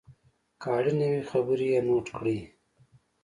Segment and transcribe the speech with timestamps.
[0.61, 2.39] که اړینه وي خبرې یې نوټ کړئ.